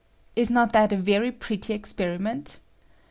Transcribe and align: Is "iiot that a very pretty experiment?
Is 0.35 0.49
"iiot 0.49 0.71
that 0.71 0.91
a 0.91 0.97
very 0.97 1.31
pretty 1.31 1.75
experiment? 1.75 2.57